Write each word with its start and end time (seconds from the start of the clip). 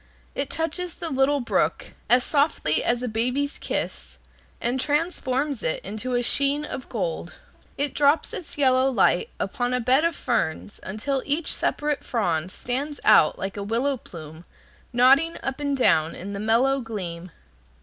It 0.33 0.49
touches 0.49 0.95
the 0.95 1.11
little 1.11 1.41
brook 1.41 1.91
as 2.09 2.23
softly 2.23 2.83
as 2.83 3.03
a 3.03 3.07
baby's 3.07 3.59
kiss, 3.59 4.17
and 4.59 4.79
transforms 4.79 5.61
it 5.61 5.79
into 5.85 6.15
a 6.15 6.23
sheen 6.23 6.65
of 6.65 6.89
gold. 6.89 7.33
It 7.77 7.93
drops 7.93 8.33
its 8.33 8.57
yellow 8.57 8.89
light 8.89 9.29
upon 9.39 9.75
a 9.75 9.79
bed 9.79 10.03
of 10.03 10.15
ferns 10.15 10.79
until 10.81 11.21
each 11.23 11.53
separate 11.53 12.03
frond 12.03 12.49
stands 12.51 12.99
out 13.03 13.37
like 13.37 13.57
a 13.57 13.61
willow 13.63 13.95
plume 13.95 14.43
nodding 14.91 15.37
up 15.43 15.59
and 15.59 15.77
down 15.77 16.15
in 16.15 16.33
the 16.33 16.39
mellow 16.39 16.79
gleam. 16.81 17.29